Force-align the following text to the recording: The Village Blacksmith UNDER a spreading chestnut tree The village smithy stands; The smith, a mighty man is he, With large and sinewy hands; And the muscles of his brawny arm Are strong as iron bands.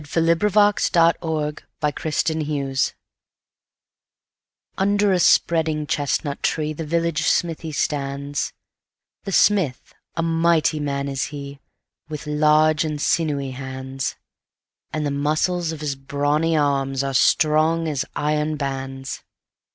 The 0.01 0.33
Village 0.33 1.63
Blacksmith 1.79 2.93
UNDER 4.79 5.11
a 5.13 5.19
spreading 5.19 5.85
chestnut 5.85 6.41
tree 6.41 6.73
The 6.73 6.83
village 6.87 7.21
smithy 7.27 7.71
stands; 7.71 8.51
The 9.25 9.31
smith, 9.31 9.93
a 10.15 10.23
mighty 10.23 10.79
man 10.79 11.07
is 11.07 11.25
he, 11.25 11.59
With 12.09 12.25
large 12.25 12.83
and 12.83 12.99
sinewy 12.99 13.51
hands; 13.51 14.15
And 14.91 15.05
the 15.05 15.11
muscles 15.11 15.71
of 15.71 15.81
his 15.81 15.95
brawny 15.95 16.57
arm 16.57 16.95
Are 17.03 17.13
strong 17.13 17.87
as 17.87 18.03
iron 18.15 18.55
bands. 18.57 19.21